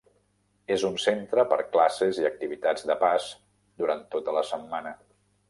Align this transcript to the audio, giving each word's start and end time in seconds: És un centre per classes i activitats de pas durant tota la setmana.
És 0.75 0.85
un 0.87 0.95
centre 1.03 1.43
per 1.51 1.59
classes 1.75 2.21
i 2.23 2.25
activitats 2.31 2.87
de 2.93 2.97
pas 3.05 3.29
durant 3.83 4.03
tota 4.17 4.37
la 4.41 4.45
setmana. 4.55 4.97